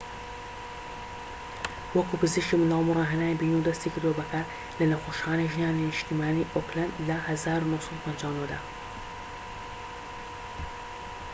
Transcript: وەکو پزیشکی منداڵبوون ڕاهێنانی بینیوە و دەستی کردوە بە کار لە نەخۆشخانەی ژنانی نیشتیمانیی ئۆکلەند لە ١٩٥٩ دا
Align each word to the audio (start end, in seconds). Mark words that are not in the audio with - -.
وەکو 1.97 2.15
پزیشکی 2.21 2.55
منداڵبوون 2.61 2.97
ڕاهێنانی 3.01 3.39
بینیوە 3.39 3.59
و 3.61 3.67
دەستی 3.69 3.91
کردوە 3.93 4.13
بە 4.17 4.25
کار 4.31 4.45
لە 4.79 4.85
نەخۆشخانەی 4.91 5.51
ژنانی 5.53 5.87
نیشتیمانیی 5.89 6.49
ئۆکلەند 6.53 6.93
لە 7.07 7.17
١٩٥٩ 7.25 8.43
دا 8.51 8.59